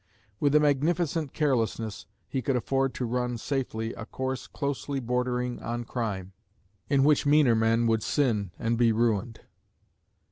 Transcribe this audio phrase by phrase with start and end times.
[0.39, 5.83] With a magnificent carelessness he could afford to run safely a course closely bordering on
[5.83, 6.33] crime,
[6.89, 9.41] in which meaner men would sin and be ruined.